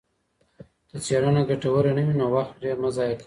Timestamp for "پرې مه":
2.59-2.89